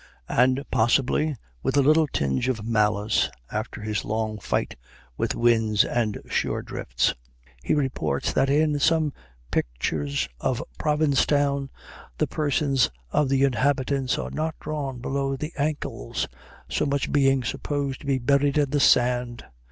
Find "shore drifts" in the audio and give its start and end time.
6.27-7.13